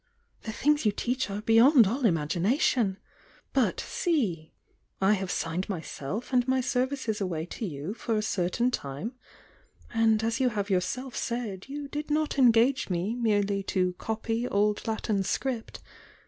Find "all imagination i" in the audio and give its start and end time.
1.85-3.09